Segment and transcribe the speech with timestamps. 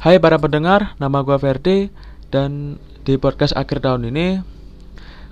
[0.00, 1.92] Hai para pendengar, nama gua Ferdi
[2.32, 4.40] dan di podcast akhir tahun ini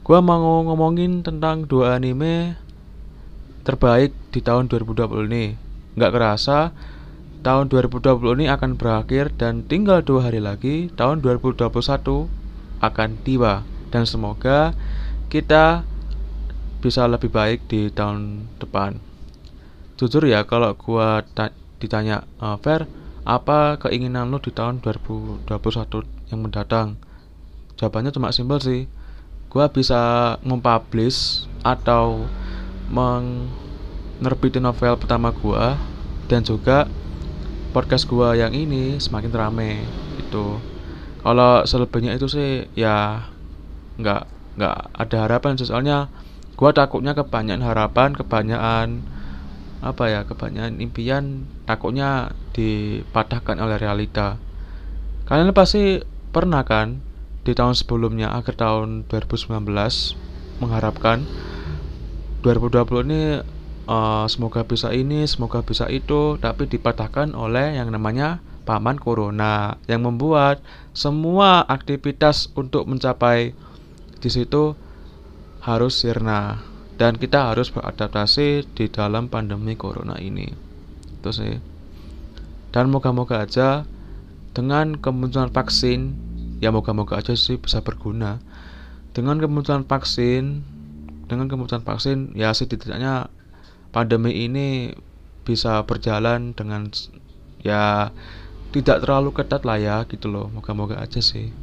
[0.05, 2.53] gua mau ngomongin tentang dua anime
[3.65, 5.57] terbaik di tahun 2020 ini.
[5.97, 6.77] Nggak kerasa
[7.41, 12.29] tahun 2020 ini akan berakhir dan tinggal dua hari lagi tahun 2021
[12.85, 14.77] akan tiba dan semoga
[15.33, 15.81] kita
[16.85, 19.01] bisa lebih baik di tahun depan.
[19.97, 21.25] Jujur ya kalau gua
[21.81, 25.45] ditanya uh, Fer apa keinginan lo di tahun 2021
[26.33, 26.97] yang mendatang?
[27.77, 28.89] Jawabannya cuma simpel sih.
[29.53, 32.25] Gua bisa mempublish atau
[32.89, 35.77] menerbitin novel pertama gua
[36.33, 36.89] dan juga
[37.77, 39.85] podcast gua yang ini semakin rame
[40.17, 40.57] itu
[41.21, 43.29] kalau selebihnya itu sih ya
[44.01, 44.23] nggak
[44.57, 46.09] nggak ada harapan soalnya
[46.57, 49.05] gua takutnya kebanyakan harapan kebanyakan
[49.79, 54.41] apa ya kebanyakan impian takutnya dipatahkan oleh realita.
[55.29, 56.03] Kalian pasti
[56.35, 56.99] pernah kan
[57.47, 59.65] di tahun sebelumnya akhir tahun 2019
[60.61, 61.25] mengharapkan
[62.43, 63.23] 2020 ini
[63.89, 70.05] uh, semoga bisa ini semoga bisa itu tapi dipatahkan oleh yang namanya paman corona yang
[70.05, 70.61] membuat
[70.93, 73.57] semua aktivitas untuk mencapai
[74.21, 74.77] di situ
[75.65, 76.61] harus sirna
[76.99, 80.51] dan kita harus beradaptasi di dalam pandemi corona ini.
[81.23, 81.63] Itu sih.
[82.75, 83.87] Dan moga-moga aja
[84.53, 86.19] dengan kemunculan vaksin
[86.59, 88.43] ya moga-moga aja sih bisa berguna.
[89.15, 90.67] Dengan kemunculan vaksin
[91.31, 93.31] dengan kemunculan vaksin ya setidaknya
[93.95, 94.93] pandemi ini
[95.47, 96.91] bisa berjalan dengan
[97.63, 98.11] ya
[98.75, 100.51] tidak terlalu ketat lah ya gitu loh.
[100.51, 101.55] Moga-moga aja sih.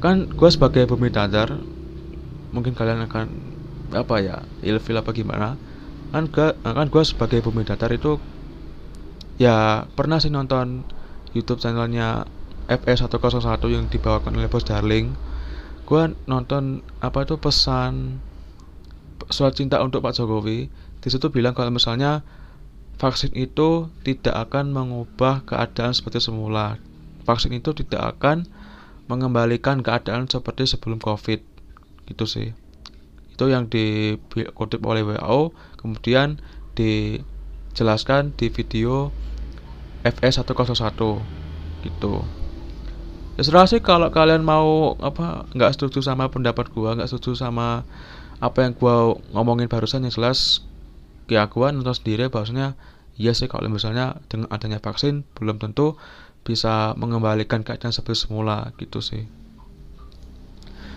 [0.00, 1.60] Kan gue sebagai bumi datar
[2.54, 3.26] mungkin kalian akan
[3.90, 5.58] apa ya ilfil apa gimana.
[6.14, 8.22] Kan gue kan gue sebagai bumi datar itu
[9.34, 10.86] ya pernah sih nonton
[11.34, 12.30] YouTube channelnya
[12.70, 13.42] FS 101
[13.74, 15.18] yang dibawakan oleh Bos Darling.
[15.84, 18.22] Gue nonton apa itu pesan
[19.28, 20.70] soal cinta untuk Pak Jokowi.
[21.02, 22.24] Di situ bilang kalau misalnya
[22.96, 26.78] vaksin itu tidak akan mengubah keadaan seperti semula.
[27.26, 28.48] Vaksin itu tidak akan
[29.10, 31.53] mengembalikan keadaan seperti sebelum covid
[32.08, 32.52] gitu sih.
[33.34, 35.50] Itu yang dikutip oleh WHO
[35.80, 36.38] kemudian
[36.78, 39.10] dijelaskan di video
[40.06, 42.14] FS 101 gitu.
[43.34, 47.82] Ya serah sih kalau kalian mau apa nggak setuju sama pendapat gua nggak setuju sama
[48.38, 50.62] apa yang gua ngomongin barusan yang jelas
[51.26, 52.78] ya gua nonton sendiri bahwasanya
[53.18, 55.98] iya sih kalau misalnya dengan adanya vaksin belum tentu
[56.46, 58.70] bisa mengembalikan keadaan seperti semula.
[58.78, 59.26] Gitu sih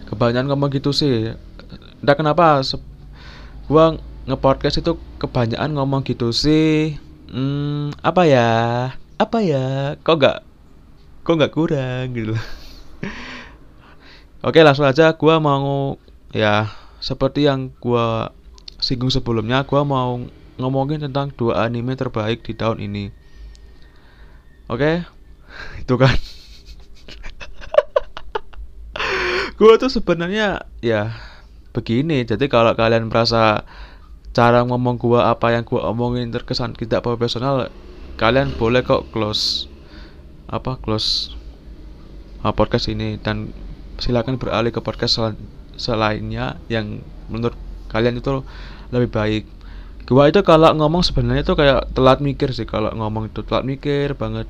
[0.08, 1.36] kebanyakan ngomong gitu sih.
[2.00, 2.64] Entah kenapa
[3.68, 6.96] gua ngepodcast itu kebanyakan ngomong gitu sih.
[7.28, 8.50] Hmm, apa ya?
[9.20, 9.96] Apa ya?
[10.00, 10.38] Kok gak
[11.28, 12.40] kok gak kurang gitu
[14.48, 15.12] oke langsung aja.
[15.20, 16.00] Gua mau
[16.32, 16.72] ya
[17.04, 18.32] seperti yang gua
[18.80, 20.24] singgung sebelumnya gua mau
[20.58, 23.12] ngomongin tentang dua anime terbaik di tahun ini.
[24.72, 25.04] Oke?
[25.84, 26.16] Itu kan
[29.58, 31.18] gue tuh sebenarnya ya
[31.74, 32.24] begini.
[32.24, 33.66] Jadi kalau kalian merasa
[34.32, 37.74] cara ngomong gue apa yang gue omongin terkesan tidak profesional
[38.22, 39.66] kalian boleh kok close
[40.46, 41.34] apa close
[42.46, 43.18] uh, podcast ini.
[43.18, 43.52] Dan
[43.98, 45.34] silakan beralih ke podcast sel
[45.78, 47.58] selainnya yang menurut
[47.90, 48.42] kalian itu
[48.94, 49.44] lebih baik.
[50.08, 52.64] Gua itu kalau ngomong sebenarnya itu kayak telat mikir sih.
[52.64, 54.48] Kalau ngomong itu telat mikir banget.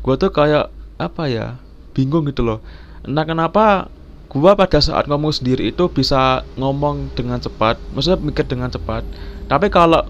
[0.00, 1.46] Gua tuh kayak apa ya
[1.92, 2.58] bingung gitu loh.
[3.04, 3.92] Entah kenapa
[4.28, 9.04] gua pada saat ngomong sendiri itu bisa ngomong dengan cepat maksudnya mikir dengan cepat.
[9.48, 10.04] Tapi kalau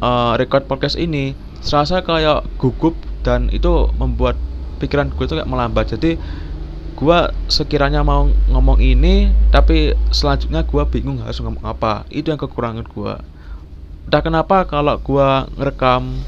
[0.00, 2.94] uh, record podcast ini serasa kayak gugup
[3.26, 4.38] dan itu membuat
[4.78, 5.90] pikiran gue itu kayak melambat.
[5.90, 6.14] Jadi
[6.96, 7.18] gue
[7.50, 12.06] sekiranya mau ngomong ini tapi selanjutnya gue bingung harus ngomong apa.
[12.08, 13.14] Itu yang kekurangan gue
[14.06, 15.28] entah kenapa kalau gue
[15.58, 16.22] ngerekam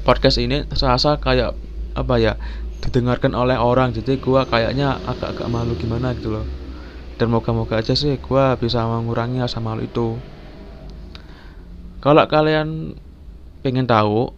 [0.00, 1.52] podcast ini serasa kayak
[1.92, 2.40] apa ya
[2.80, 3.92] didengarkan oleh orang.
[3.92, 6.46] Jadi gue kayaknya agak-agak malu gimana gitu loh.
[7.20, 10.16] Dan moga-moga aja sih gue bisa mengurangi rasa malu itu.
[12.00, 12.96] Kalau kalian
[13.60, 14.32] pengen tahu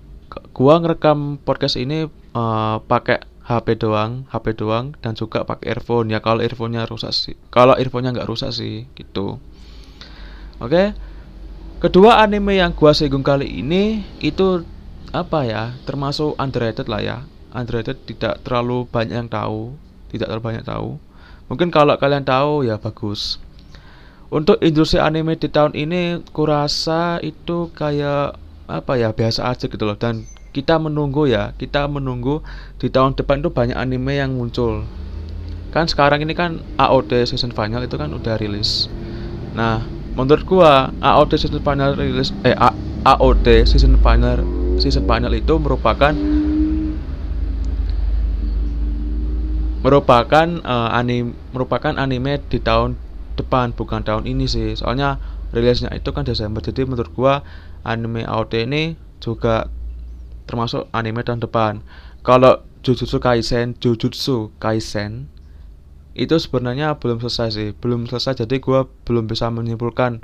[0.50, 6.10] gue ngerekam podcast ini uh, pakai HP doang HP doang dan juga pakai earphone.
[6.10, 7.38] Ya kalau earphonenya rusak sih.
[7.54, 9.38] Kalau earphonenya nggak rusak sih gitu.
[10.58, 10.70] Oke?
[10.70, 10.88] Okay?
[11.82, 14.66] kedua anime yang gue singgung kali ini itu
[15.14, 15.74] apa ya?
[15.86, 17.16] Termasuk underrated lah ya
[17.52, 19.76] underrated tidak terlalu banyak yang tahu
[20.12, 21.00] tidak terlalu banyak tahu.
[21.48, 23.40] Mungkin kalau kalian tahu ya bagus.
[24.32, 28.36] Untuk industri anime di tahun ini kurasa itu kayak
[28.68, 29.96] apa ya biasa aja gitu loh.
[29.96, 32.44] Dan kita menunggu ya kita menunggu
[32.76, 34.84] di tahun depan itu banyak anime yang muncul.
[35.72, 38.88] Kan sekarang ini kan AOT season final itu kan udah rilis.
[39.56, 42.72] Nah menurut gua AOT season final rilis eh A
[43.04, 44.40] AOT season final
[44.76, 46.12] season final itu merupakan
[49.82, 52.94] merupakan uh, anime merupakan anime di tahun
[53.34, 55.18] depan bukan tahun ini sih soalnya
[55.50, 57.42] rilisnya itu kan Desember jadi menurut gua
[57.82, 59.70] anime AOT ini juga
[60.46, 61.82] termasuk anime tahun depan.
[62.26, 65.30] Kalau Jujutsu Kaisen, Jujutsu Kaisen
[66.12, 70.20] itu sebenarnya belum selesai sih, belum selesai jadi gue belum bisa menyimpulkan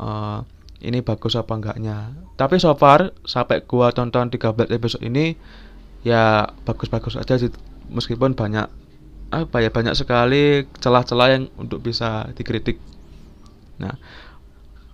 [0.00, 0.42] uh,
[0.82, 2.16] ini bagus apa enggaknya.
[2.34, 5.36] Tapi so far sampai gue tonton 13 episode ini
[6.02, 7.52] ya bagus-bagus aja sih
[7.90, 8.66] meskipun banyak
[9.28, 12.80] apa ya banyak sekali celah-celah yang untuk bisa dikritik.
[13.78, 13.94] Nah,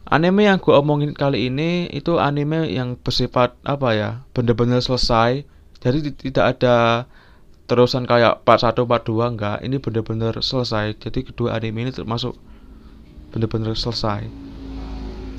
[0.04, 5.48] Anime yang gue omongin kali ini itu anime yang bersifat apa ya, bener-bener selesai.
[5.80, 7.08] Jadi tidak ada
[7.64, 9.64] terusan kayak part 1, part 2 enggak.
[9.64, 11.00] Ini bener-bener selesai.
[11.00, 12.36] Jadi kedua anime ini termasuk
[13.32, 14.28] bener-bener selesai.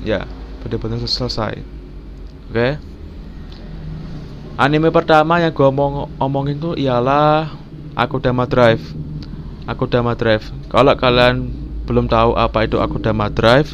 [0.02, 0.26] Ya,
[0.66, 1.62] bener-bener selesai.
[2.50, 2.52] Oke.
[2.52, 2.72] Okay?
[4.58, 7.54] Anime pertama yang gue omong omongin tuh ialah
[7.96, 8.84] Aku Dama Drive.
[9.64, 10.52] Aku Dama Drive.
[10.68, 11.48] Kalau kalian
[11.88, 13.72] belum tahu apa itu Aku Dama Drive,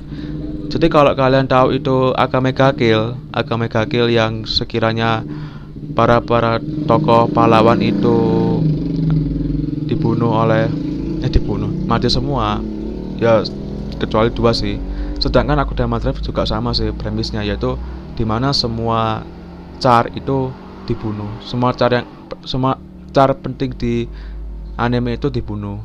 [0.72, 5.20] jadi kalau kalian tahu itu Akame Kill, Akame Kill yang sekiranya
[5.92, 6.56] para para
[6.88, 8.16] tokoh pahlawan itu
[9.84, 10.72] dibunuh oleh
[11.20, 12.64] eh dibunuh mati semua
[13.20, 13.44] ya
[14.00, 14.80] kecuali dua sih
[15.20, 17.76] sedangkan aku dan Drive juga sama sih premisnya yaitu
[18.16, 19.20] di mana semua
[19.76, 20.48] car itu
[20.88, 22.08] dibunuh semua car yang
[22.48, 22.80] semua
[23.12, 24.08] car penting di
[24.80, 25.78] anime itu dibunuh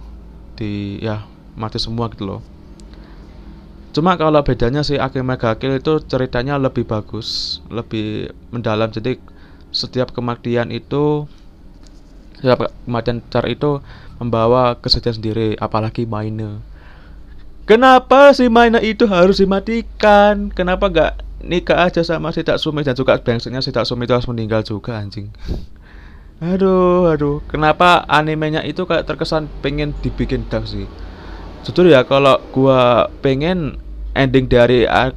[0.57, 2.41] di ya mati semua gitu loh
[3.97, 8.93] Cuma kalau bedanya si Akime ga Kill itu ceritanya lebih bagus, lebih mendalam.
[8.93, 9.17] Jadi
[9.73, 11.25] setiap kematian itu
[12.37, 13.81] setiap kematian Char itu
[14.21, 16.61] membawa kesedihan sendiri, apalagi Maine.
[17.65, 20.53] Kenapa si Maine itu harus dimatikan?
[20.53, 24.61] Kenapa gak nikah aja sama si Tatsumi dan juga bangsanya si Tatsumi itu harus meninggal
[24.61, 25.33] juga anjing.
[26.37, 30.85] Aduh, aduh, kenapa animenya itu kayak terkesan pengen dibikin dark sih?
[31.65, 33.81] Jujur ya, kalau gua pengen
[34.13, 35.09] ending dari uh,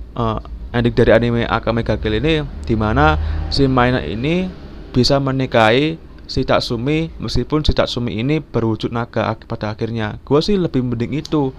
[0.72, 3.20] ending dari anime Akame ga Kill ini di mana
[3.52, 4.48] si Maina ini
[4.96, 10.16] bisa menikahi si Tatsumi meskipun si Tatsumi ini berwujud naga pada akhirnya.
[10.24, 11.52] Gue sih lebih mending itu.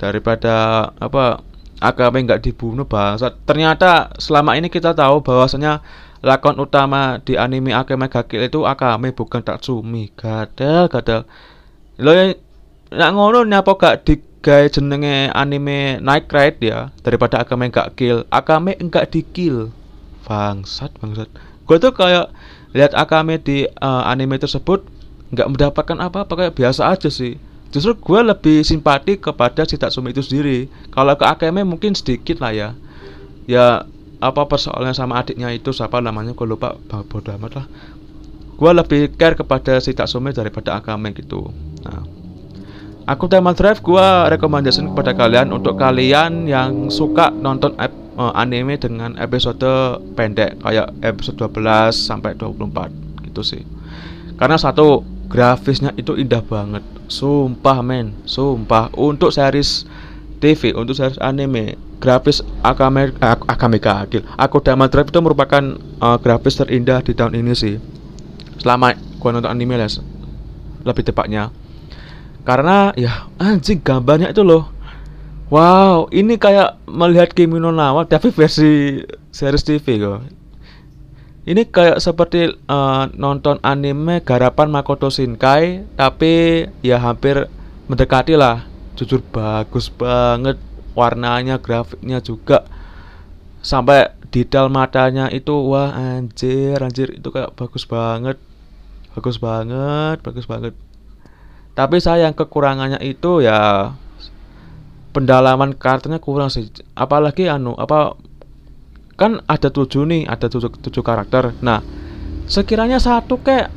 [0.00, 1.44] Daripada apa
[1.80, 5.80] Akame nggak dibunuh bangsa ternyata selama ini kita tahu bahwasanya
[6.20, 10.12] lakon utama di anime Akame ga Kill itu Akame bukan Tatsumi.
[10.12, 11.24] Gadel gadel.
[12.00, 12.36] Lo yang
[12.90, 18.24] nak ngono nyapa gak di gaya jenenge anime Night Ride ya daripada Akame enggak kill?
[18.32, 19.72] Akame enggak di kill
[20.24, 21.28] bangsat bangsat.
[21.68, 22.32] Gue tuh kayak
[22.72, 24.84] lihat Akame di uh, anime tersebut
[25.30, 27.36] nggak mendapatkan apa-apa kayak biasa aja sih.
[27.70, 30.66] Justru gue lebih simpati kepada si Tatsumi itu sendiri.
[30.90, 32.68] Kalau ke Akame mungkin sedikit lah ya.
[33.46, 33.86] Ya
[34.20, 36.76] apa persoalannya sama adiknya itu siapa namanya gue lupa
[37.08, 37.66] bodoh amat lah
[38.60, 41.48] gue lebih care kepada si Tatsumi daripada Akame gitu
[41.80, 42.20] nah
[43.10, 48.78] Aku Tema Drive gua rekomendasi kepada kalian untuk kalian yang suka nonton ep, uh, anime
[48.78, 53.66] dengan episode pendek kayak episode 12 sampai 24 gitu sih.
[54.38, 56.86] Karena satu grafisnya itu indah banget.
[57.10, 59.90] Sumpah men, sumpah untuk series
[60.40, 63.78] TV, untuk series anime, grafis Akame Akame
[64.08, 64.24] Kill.
[64.40, 65.62] Aku Dama Drive itu merupakan
[66.00, 67.76] uh, grafis terindah di tahun ini sih.
[68.56, 70.00] Selama gua nonton anime les.
[70.80, 71.52] Lebih tepatnya
[72.44, 74.68] karena ya anjing gambarnya itu loh
[75.52, 80.24] wow ini kayak melihat Kimi no Nawa tapi versi series TV kok
[81.48, 87.48] ini kayak seperti uh, nonton anime garapan Makoto Shinkai tapi ya hampir
[87.90, 90.58] mendekati lah jujur bagus banget
[90.94, 92.66] warnanya grafiknya juga.
[93.60, 98.36] Sampai detail matanya itu wah anjir anjir itu kayak bagus banget.
[99.14, 100.74] Bagus banget bagus banget.
[101.74, 103.92] Tapi sayang kekurangannya itu ya
[105.10, 106.70] pendalaman karakternya kurang sih.
[106.94, 108.14] Apalagi anu apa
[109.20, 111.52] kan ada tujuh nih ada tujuh, tujuh karakter.
[111.60, 111.84] Nah
[112.50, 113.70] sekiranya satu kayak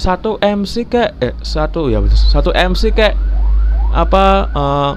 [0.00, 3.14] satu MC kayak eh satu ya satu MC kayak
[3.90, 4.92] apa uh,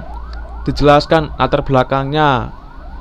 [0.64, 2.54] dijelaskan latar belakangnya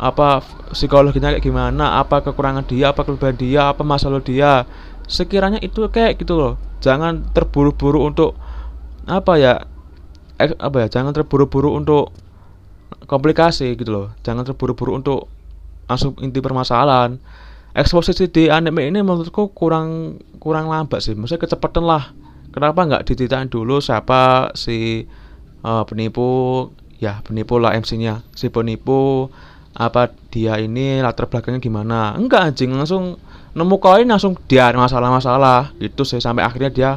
[0.03, 0.43] apa
[0.75, 4.67] psikologinya kayak gimana apa kekurangan dia apa kelebihan dia apa masalah dia.
[5.07, 6.55] Sekiranya itu kayak gitu loh.
[6.83, 8.35] Jangan terburu-buru untuk
[9.07, 9.55] apa ya
[10.43, 12.11] eh, apa ya jangan terburu-buru untuk
[13.07, 14.07] komplikasi gitu loh.
[14.27, 15.31] Jangan terburu-buru untuk
[15.87, 17.23] masuk inti permasalahan.
[17.73, 21.15] Eksposisi di anime ini menurutku kurang kurang lambat sih.
[21.15, 22.11] Maksudnya kecepatan lah.
[22.53, 25.09] Kenapa nggak dititipin dulu siapa si
[25.63, 26.71] uh, penipu
[27.03, 29.27] ya penipu lah MC-nya si penipu
[29.73, 32.13] apa dia ini latar belakangnya gimana?
[32.15, 33.17] Enggak anjing langsung
[33.57, 35.73] nemu koin langsung dia masalah-masalah.
[35.81, 36.91] Itu sih sampai akhirnya dia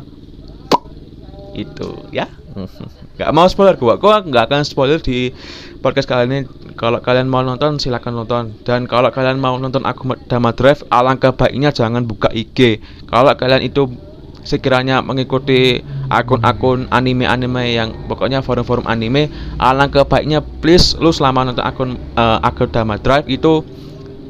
[1.56, 2.28] itu ya.
[3.16, 5.32] Nggak mau spoiler gua gua nggak akan spoiler di
[5.80, 6.40] podcast kali ini.
[6.76, 8.60] Kalau kalian mau nonton silahkan nonton.
[8.68, 13.64] Dan kalau kalian mau nonton aku Dama Drive alangkah baiknya jangan buka IG kalau kalian
[13.64, 13.88] itu
[14.46, 21.98] sekiranya mengikuti akun-akun anime-anime yang pokoknya forum-forum anime alangkah baiknya please lu selama nonton akun
[22.14, 23.26] uh, akun Dama Drive.
[23.26, 23.66] Itu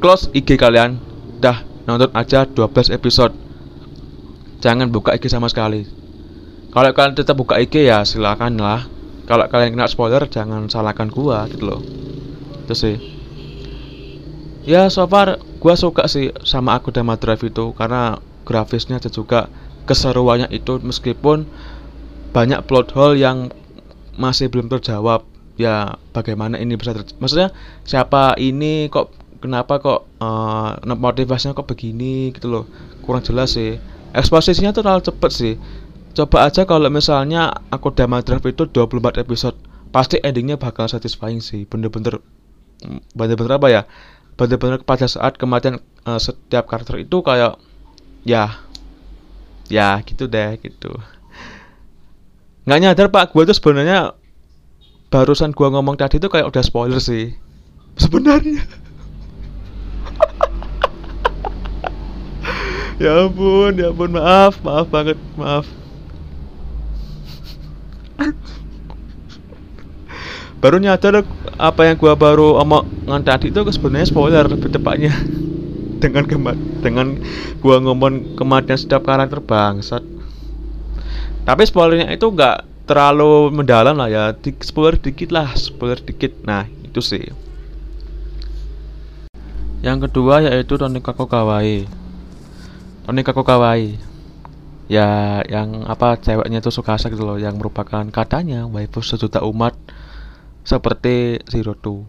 [0.00, 0.96] close IG kalian.
[1.38, 3.36] Dah nonton aja 12 episode.
[4.64, 5.84] Jangan buka IG sama sekali.
[6.72, 8.88] Kalau kalian tetap buka IG ya silakan lah.
[9.28, 11.80] Kalau kalian kena spoiler jangan salahkan gua gitu loh.
[12.64, 12.96] Itu sih.
[14.64, 19.50] Ya so far gua suka sih sama aku Dama Drive itu karena grafisnya juga
[19.86, 21.46] keseruannya itu meskipun
[22.34, 23.54] banyak plot hole yang
[24.20, 25.24] masih belum terjawab
[25.56, 27.48] ya bagaimana ini bisa terjawab maksudnya
[27.88, 32.64] siapa ini kok kenapa kok uh, motivasinya kok begini gitu loh
[33.06, 33.80] kurang jelas sih
[34.12, 35.54] eksposisinya tuh terlalu cepet sih
[36.16, 39.52] Coba aja kalau misalnya aku Dama Drive itu 24 episode,
[39.92, 41.68] pasti endingnya bakal satisfying sih.
[41.68, 42.24] Bener-bener
[43.12, 43.82] bener-bener apa ya?
[44.40, 45.76] Bener-bener pada saat kematian
[46.08, 47.60] uh, setiap karakter itu kayak
[48.24, 48.64] ya
[49.70, 50.98] ya gitu deh gitu.
[52.66, 54.12] Nggak nyadar pak, gue tuh sebenarnya
[55.10, 57.30] barusan gue ngomong tadi tuh kayak udah spoiler sih.
[57.96, 58.60] Sebenarnya.
[63.02, 65.66] ya ampun, ya ampun, maaf, maaf banget, maaf.
[70.66, 71.22] baru nyadar
[71.60, 75.14] apa yang gua baru omong tadi itu sebenarnya spoiler lebih tepatnya
[75.98, 77.16] dengan kemat dengan
[77.60, 80.04] gua ngomong kematian setiap karakter bangsat.
[81.46, 84.24] Tapi spoilernya itu enggak terlalu mendalam lah ya.
[84.34, 86.42] Di, spoiler dikit lah spoiler dikit.
[86.42, 87.22] Nah itu sih.
[89.84, 91.86] Yang kedua yaitu Kako Kawaii
[93.06, 93.94] Kako Kawaii
[94.86, 99.74] ya yang apa ceweknya itu suka gitu loh yang merupakan katanya waifu sejuta umat
[100.66, 102.06] seperti Zero Two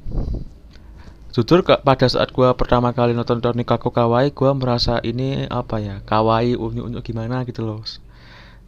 [1.38, 6.58] jujur pada saat gua pertama kali nonton Kako Kawaii gua merasa ini apa ya kawaii
[6.58, 7.86] unyu unyu gimana gitu loh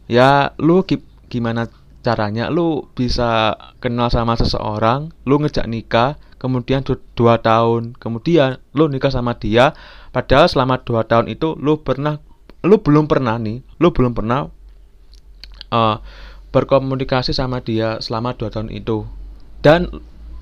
[0.06, 0.86] ya lu
[1.26, 1.66] gimana
[2.06, 2.46] caranya?
[2.46, 6.86] Lu bisa kenal sama seseorang lu ngejak nikah kemudian
[7.18, 9.74] dua tahun kemudian lu nikah sama dia
[10.14, 12.22] padahal selama dua tahun itu lu pernah
[12.62, 14.46] lu belum pernah nih lu belum pernah
[15.74, 15.96] uh,
[16.54, 19.06] berkomunikasi sama dia selama dua tahun itu.
[19.60, 19.90] Dan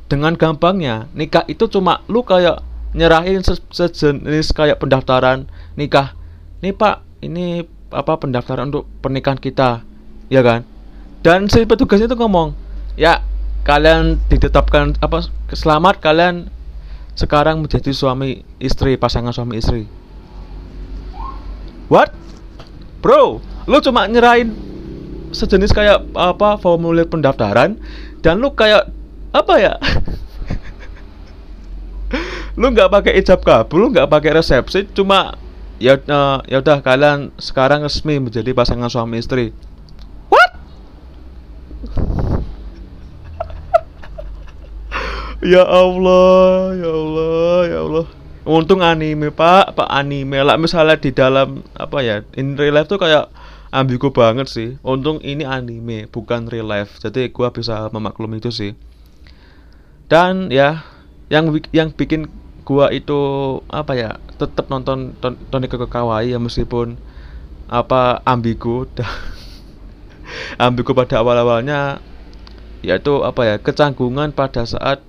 [0.08, 2.64] dengan gampangnya nikah itu cuma lu kayak
[2.96, 5.44] nyerahin se sejenis kayak pendaftaran
[5.76, 6.16] nikah.
[6.64, 9.84] Nih pak ini apa pendaftaran untuk pernikahan kita
[10.32, 10.64] ya kan?
[11.20, 12.56] Dan si petugasnya itu ngomong
[12.96, 13.20] ya
[13.68, 16.48] kalian ditetapkan apa selamat kalian
[17.12, 19.84] sekarang menjadi suami istri pasangan suami istri.
[21.92, 22.16] What?
[23.04, 24.56] Bro, lu cuma nyerahin
[25.32, 27.76] sejenis kayak apa formulir pendaftaran
[28.24, 28.88] dan lu kayak
[29.38, 29.74] apa ya?
[32.58, 35.38] lu nggak pakai ijab kabul, nggak pakai resepsi, cuma
[35.78, 39.54] ya uh, ya udah kalian sekarang resmi menjadi pasangan suami istri.
[40.26, 40.50] What?
[45.46, 48.06] ya Allah, ya Allah, ya Allah
[48.48, 52.96] untung anime pak pak anime lah misalnya di dalam apa ya in real life tuh
[52.96, 53.28] kayak
[53.68, 58.72] ambigu banget sih untung ini anime bukan real life jadi gua bisa memaklumi itu sih
[60.08, 60.84] dan ya
[61.28, 62.32] yang yang bikin
[62.64, 63.16] gua itu
[63.68, 64.10] apa ya
[64.40, 66.96] tetap nonton ton, Tony Kawaii ya meskipun
[67.68, 68.88] apa ambigu
[70.64, 72.00] ambigu pada awal-awalnya
[72.80, 75.04] yaitu apa ya kecanggungan pada saat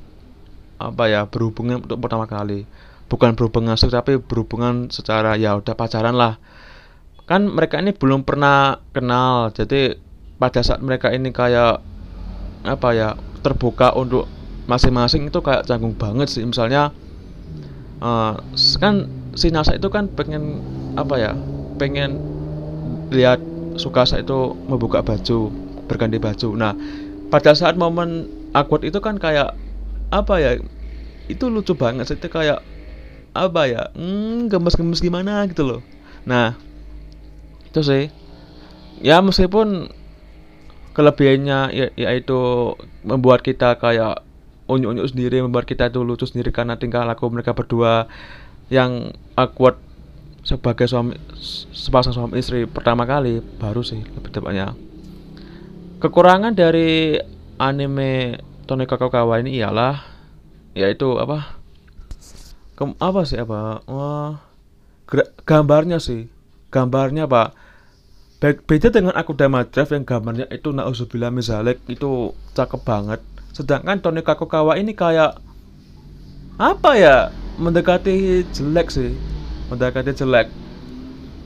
[0.80, 2.64] apa ya berhubungan untuk pertama kali.
[3.10, 6.40] Bukan berhubungan seks tapi berhubungan secara ya udah pacaran lah.
[7.28, 10.00] Kan mereka ini belum pernah kenal jadi
[10.40, 11.84] pada saat mereka ini kayak
[12.64, 13.10] apa ya
[13.44, 14.26] terbuka untuk
[14.70, 16.46] masing-masing itu kayak canggung banget sih.
[16.46, 16.94] Misalnya
[18.06, 18.38] uh,
[18.78, 20.62] kan si Nasa itu kan pengen
[20.94, 21.32] apa ya
[21.82, 22.22] pengen
[23.10, 23.42] lihat
[23.80, 25.50] Sukasa itu membuka baju
[25.90, 26.50] berganti baju.
[26.54, 26.78] Nah
[27.34, 29.58] pada saat momen awkward itu kan kayak
[30.14, 30.52] apa ya
[31.26, 32.20] itu lucu banget sih.
[32.20, 32.62] Itu kayak
[33.34, 35.82] apa ya hmm, gemes-gemes gimana gitu loh.
[36.30, 36.54] Nah
[37.66, 38.14] itu sih.
[39.00, 39.96] Ya meskipun
[40.92, 42.76] kelebihannya ya, yaitu
[43.08, 44.28] membuat kita kayak
[44.70, 48.06] unyu-unyu sendiri membuat kita itu lucu sendiri karena tingkah laku mereka berdua
[48.70, 49.82] yang awkward
[50.46, 51.18] sebagai suami
[51.74, 54.78] sepasang suami istri pertama kali baru sih lebih tepatnya.
[56.00, 57.18] Kekurangan dari
[57.60, 60.06] anime Toneka Kawa ini ialah
[60.78, 61.60] yaitu apa?
[62.78, 63.84] Ke, apa sih apa?
[63.90, 64.40] Wah
[65.44, 66.30] gambarnya sih
[66.70, 67.58] gambarnya pak.
[68.40, 73.20] Beda dengan aku Drive yang gambarnya itu nauzubillah mizalek itu cakep banget
[73.54, 75.40] sedangkan Toneka Kawa ini kayak
[76.60, 77.18] apa ya?
[77.60, 79.12] Mendekati jelek sih.
[79.68, 80.48] Mendekati jelek.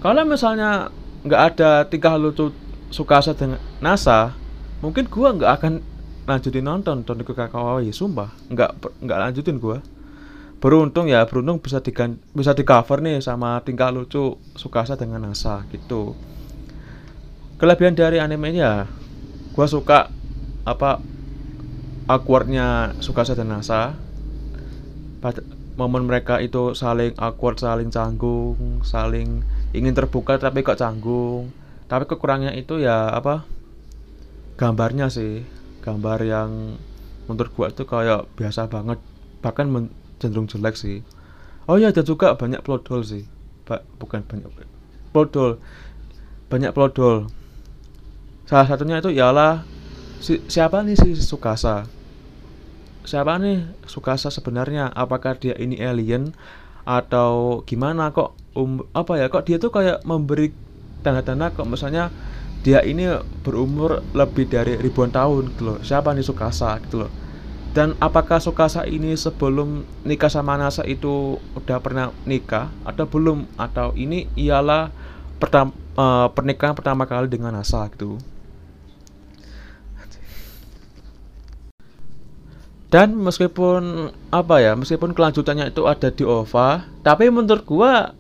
[0.02, 0.92] Kalau misalnya
[1.24, 2.52] nggak ada tingkah lucu
[2.94, 4.38] Sukasa dengan NASA
[4.84, 5.74] mungkin gua nggak akan
[6.30, 8.30] lanjutin nonton Toneka Kawa ya sumpah.
[8.54, 9.82] Nggak nggak lanjutin gua.
[10.62, 15.66] Beruntung ya beruntung bisa digan bisa di cover nih sama tingkah lucu Sukasa dengan NASA
[15.74, 16.14] gitu.
[17.58, 18.86] Kelebihan dari anime ini ya
[19.58, 20.14] gua suka
[20.64, 21.02] apa
[22.08, 23.96] awkwardnya Sukasa dan NASA
[25.74, 29.42] momen mereka itu saling awkward, saling canggung, saling
[29.74, 31.50] ingin terbuka tapi kok canggung.
[31.90, 33.46] Tapi kekurangnya itu ya apa?
[34.58, 35.42] Gambarnya sih,
[35.82, 36.78] gambar yang
[37.26, 39.02] menurut gua itu kayak biasa banget,
[39.42, 39.90] bahkan
[40.22, 41.02] cenderung jelek sih.
[41.66, 43.24] Oh iya, ada juga banyak plot hole sih.
[43.66, 44.50] Ba bukan banyak
[45.16, 45.58] plot.
[46.52, 47.22] Banyak plot hole.
[48.46, 49.64] Salah satunya itu ialah
[50.24, 51.84] si siapa nih si Sukasa?
[53.04, 54.88] Siapa nih Sukasa sebenarnya?
[54.96, 56.32] Apakah dia ini alien
[56.88, 58.16] atau gimana?
[58.16, 59.28] Kok um, apa ya?
[59.28, 60.56] Kok dia tuh kayak memberi
[61.04, 62.08] tanda-tanda kok misalnya
[62.64, 63.04] dia ini
[63.44, 65.78] berumur lebih dari ribuan tahun gitu loh.
[65.84, 67.12] Siapa nih Sukasa gitu loh?
[67.76, 73.60] Dan apakah Sukasa ini sebelum nikah sama Nasa itu udah pernah nikah atau belum?
[73.60, 74.88] Atau ini ialah
[75.36, 78.24] pertama uh, pernikahan pertama kali dengan Nasa gitu
[82.94, 88.14] dan meskipun apa ya meskipun kelanjutannya itu ada di OVA tapi menurut gua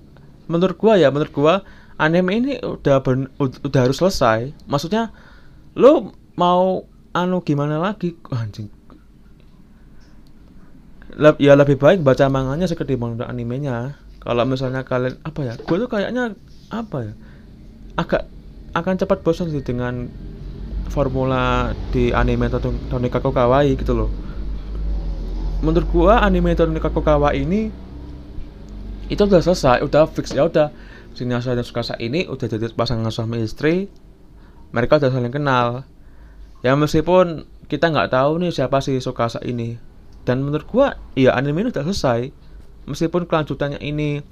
[0.49, 1.61] menurut gua ya menurut gua
[2.01, 4.53] anime ini udah ben, udah harus selesai.
[4.65, 5.13] Maksudnya
[5.77, 8.17] lo mau anu gimana lagi?
[8.33, 8.69] Anjing.
[11.13, 14.01] Leb, ya lebih baik baca manganya sih ketimbang animenya.
[14.23, 16.31] Kalau misalnya kalian apa ya gue tuh kayaknya
[16.71, 17.13] apa ya
[17.99, 18.23] agak
[18.73, 20.07] akan cepat bosan sih dengan
[20.89, 22.47] formula di anime
[22.89, 24.22] Tonikaku Kawaii gitu loh
[25.63, 27.71] menurut gua anime Tonika Kawa ini
[29.07, 30.69] itu udah selesai, udah fix ya udah.
[31.13, 33.85] Shinasa dan Sukasa ini udah jadi pasangan suami istri.
[34.73, 35.85] Mereka udah saling kenal.
[36.65, 39.77] Ya meskipun kita nggak tahu nih siapa sih Sukasa ini.
[40.25, 42.33] Dan menurut gua, ya anime ini udah selesai.
[42.89, 44.25] Meskipun kelanjutannya ini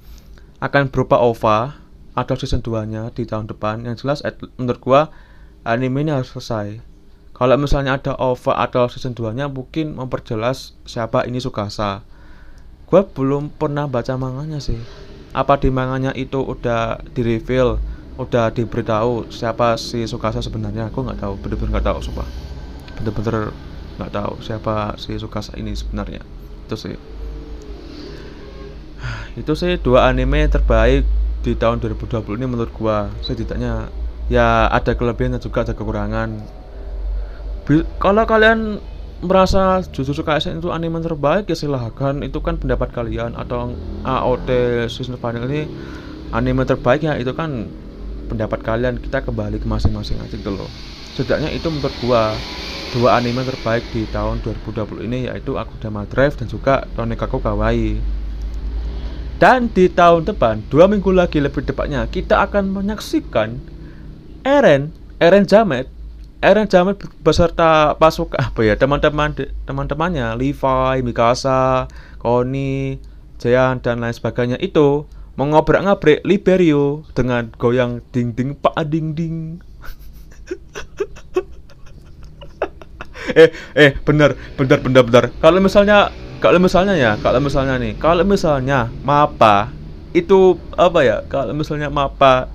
[0.58, 1.78] akan berupa OVA
[2.12, 4.20] atau season 2-nya di tahun depan, yang jelas
[4.58, 5.00] menurut gua
[5.62, 6.91] anime ini harus selesai
[7.42, 12.06] kalau misalnya ada OVA atau season 2 nya mungkin memperjelas siapa ini Sukasa
[12.86, 14.78] gue belum pernah baca manganya sih.
[15.34, 17.82] Apa di manganya itu udah di reveal
[18.14, 20.94] udah diberitahu siapa si Sukasa sebenarnya?
[20.94, 22.30] Aku nggak tahu bener-bener nggak tahu sumpah.
[23.02, 23.50] Bener-bener
[23.98, 26.22] nggak tahu siapa si Sukasa ini sebenarnya.
[26.70, 26.94] Itu sih.
[29.42, 31.02] Itu sih dua anime terbaik
[31.42, 33.10] di tahun 2020 ini menurut gua.
[33.18, 33.90] Setidaknya
[34.30, 36.61] ya ada kelebihan dan juga ada kekurangan
[38.02, 38.82] kalau kalian
[39.22, 42.18] merasa Jujutsu Kaisen itu anime terbaik ya silahkan.
[42.26, 43.38] Itu kan pendapat kalian.
[43.38, 44.48] Atau AOT
[44.90, 45.70] season final ini
[46.34, 47.70] anime terbaik ya itu kan
[48.26, 48.98] pendapat kalian.
[48.98, 50.70] Kita kembali ke masing-masing aja gitu loh.
[51.14, 52.34] Setidaknya itu menurut gua
[52.92, 57.96] dua anime terbaik di tahun 2020 ini yaitu Aku Dama Drive dan juga Tonikaku Kawaii
[59.40, 63.56] dan di tahun depan dua minggu lagi lebih tepatnya kita akan menyaksikan
[64.44, 65.88] Eren Eren Jamet
[66.42, 69.30] Eren Jamet beserta pasukan apa ya teman-teman
[69.62, 71.86] teman-temannya Levi, Mikasa,
[72.18, 72.98] Koni,
[73.38, 75.06] Jayan dan lain sebagainya itu
[75.38, 79.62] mengobrak-ngabrik Liberio dengan goyang ding ding pak ding ding.
[83.38, 85.24] eh eh benar benar benar benar.
[85.38, 86.10] Kalau misalnya
[86.42, 89.70] kalau misalnya ya kalau misalnya nih kalau misalnya Mapa
[90.10, 92.50] itu apa ya kalau misalnya Mapa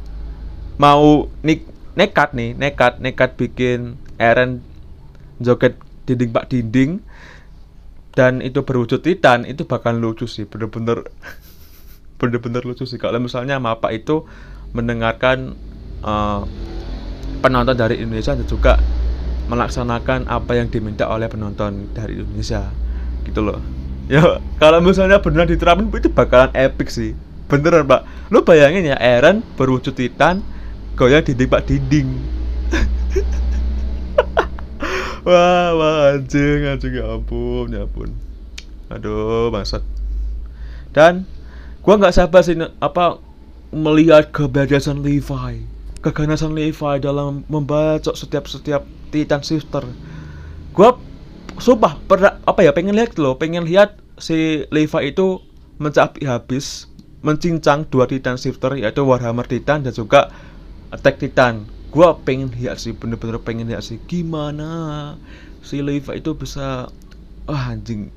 [0.75, 4.61] mau nik nekat nih nekat nekat bikin Eren
[5.41, 6.91] joget dinding pak dinding.
[8.17, 11.05] Dan itu berwujud titan itu bakal lucu sih bener-bener
[12.21, 12.97] bener-bener lucu sih.
[12.97, 14.25] Kalau misalnya Mapa itu
[14.73, 15.53] mendengarkan
[16.01, 16.45] uh,
[17.41, 18.73] penonton dari Indonesia dan juga
[19.47, 22.69] melaksanakan apa yang diminta oleh penonton dari Indonesia
[23.25, 23.61] gitu loh.
[24.07, 27.11] Ya kalau misalnya benar diterapin itu bakalan epic sih.
[27.51, 28.07] Beneran pak.
[28.31, 30.39] Lu bayangin ya Eren berwujud titan
[30.97, 32.09] goyang dinding pak dinding.
[35.27, 38.09] Wah wah anjing anjing ya ampun ya ampun.
[38.89, 39.85] Aduh bangsat.
[40.95, 41.29] Dan
[41.85, 43.21] gua nggak sabar sih apa
[43.69, 45.67] melihat kebebasan Levi.
[46.01, 49.83] Keganasan Levi dalam membaca setiap setiap Titan Shifter.
[50.71, 50.89] Gue
[51.57, 55.41] sumpah pernah apa ya pengen lihat loh pengen lihat si Levi itu
[55.81, 56.85] mencapai habis
[57.25, 60.29] mencincang dua Titan Shifter yaitu Warhammer Titan dan juga
[60.91, 61.67] Attack Titan.
[61.91, 65.15] Gue pengen lihat sih bener-bener pengen lihat sih gimana
[65.63, 66.91] si Levi itu bisa
[67.47, 68.11] oh, anjing.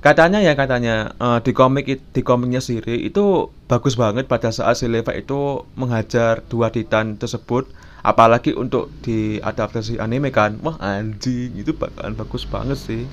[0.00, 4.88] Katanya ya katanya uh, di komik di komiknya Siri itu bagus banget pada saat si
[4.88, 7.68] Levi itu menghajar dua titan tersebut
[8.00, 10.56] apalagi untuk diadaptasi anime kan.
[10.64, 13.04] Wah anjing itu bakalan bagus banget sih.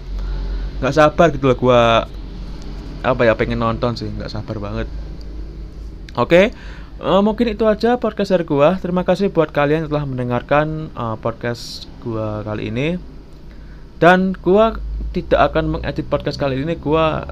[0.80, 1.82] Nggak sabar gitu loh gua
[3.04, 4.88] apa ya pengen nonton sih nggak sabar banget.
[6.16, 6.46] Oke okay?
[7.02, 8.78] Uh, mungkin itu aja podcast dari gua.
[8.78, 12.88] Terima kasih buat kalian yang telah mendengarkan uh, podcast gua kali ini.
[13.98, 14.78] Dan gua
[15.14, 17.26] tidak akan mengedit podcast kali ini gua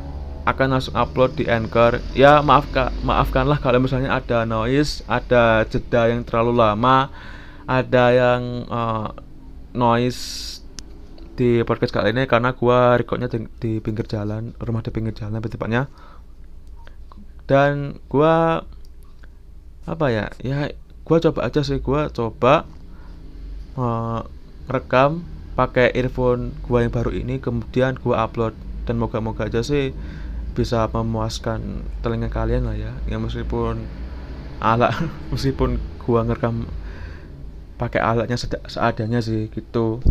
[0.46, 2.02] akan langsung upload di Anchor.
[2.18, 2.94] Ya maaf kak.
[3.02, 7.10] Maafkanlah kalau misalnya ada noise ada jeda yang terlalu lama
[7.66, 9.10] ada yang uh,
[9.74, 10.62] noise
[11.36, 15.44] di podcast kali ini karena gua recordnya di, di pinggir jalan rumah di pinggir jalan
[15.44, 15.92] tepatnya
[17.50, 18.64] dan gua
[19.86, 20.26] apa ya?
[20.42, 20.74] Ya
[21.06, 21.80] gua coba aja sih.
[21.80, 22.66] Gua coba
[23.78, 24.26] uh,
[24.66, 25.22] rekam
[25.56, 28.58] pakai earphone gua yang baru ini kemudian gua upload.
[28.86, 29.98] Dan moga-moga aja sih
[30.54, 32.94] bisa memuaskan telinga kalian lah ya.
[33.10, 33.86] Ya meskipun
[34.62, 34.94] alat
[35.34, 36.70] meskipun gua ngerekam
[37.78, 38.38] pakai alatnya
[38.70, 40.02] seadanya sih gitu.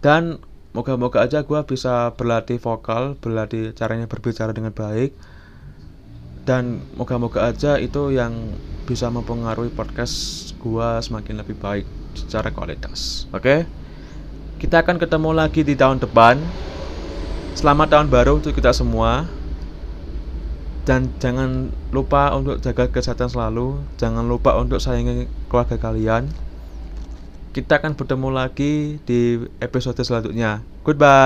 [0.00, 0.40] Dan
[0.76, 5.35] moga-moga aja gua bisa berlatih vokal berlatih caranya berbicara dengan baik
[6.46, 8.54] dan moga-moga aja itu yang
[8.86, 13.60] bisa mempengaruhi podcast gua semakin lebih baik secara kualitas oke okay?
[14.56, 16.40] Kita akan ketemu lagi di tahun depan.
[17.52, 19.28] Selamat tahun baru untuk kita semua.
[20.88, 23.84] Dan jangan lupa untuk jaga kesehatan selalu.
[24.00, 26.32] Jangan lupa untuk sayangi keluarga kalian.
[27.52, 30.64] Kita akan bertemu lagi di episode selanjutnya.
[30.88, 31.16] Goodbye.